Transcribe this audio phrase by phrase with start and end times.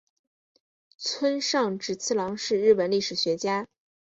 [0.97, 3.67] 村上直次郎是日本历史学家。